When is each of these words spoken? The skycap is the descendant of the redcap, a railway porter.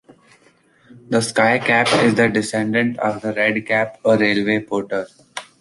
The 1.09 1.19
skycap 1.19 2.03
is 2.03 2.15
the 2.15 2.27
descendant 2.27 2.97
of 2.97 3.21
the 3.21 3.33
redcap, 3.33 3.99
a 4.03 4.17
railway 4.17 4.59
porter. 4.61 5.05